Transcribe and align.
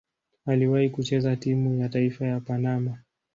Aliwahi 0.45 0.89
kucheza 0.89 1.35
timu 1.35 1.75
ya 1.81 1.89
taifa 1.89 2.25
ya 2.25 2.39
Panama. 2.39 2.97